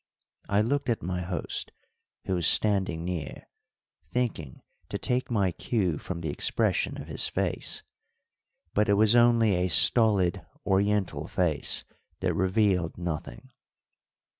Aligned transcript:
I 0.49 0.61
looked 0.61 0.89
at 0.89 1.03
my 1.03 1.21
host, 1.21 1.73
who 2.25 2.33
was 2.33 2.47
standing 2.47 3.05
near, 3.05 3.47
thinking 4.09 4.63
to 4.89 4.97
take 4.97 5.29
my 5.29 5.51
cue 5.51 5.99
from 5.99 6.21
the 6.21 6.29
expression 6.31 6.99
of 6.99 7.07
his 7.07 7.27
face; 7.27 7.83
but 8.73 8.89
it 8.89 8.95
was 8.95 9.15
only 9.15 9.53
a 9.53 9.67
stolid 9.67 10.43
Oriental 10.65 11.27
face 11.27 11.85
that 12.19 12.33
revealed 12.33 12.97
nothing. 12.97 13.51